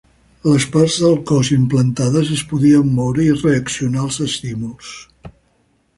[0.51, 4.95] Les parts del cos implantades es podien moure i reaccionar als estímuls.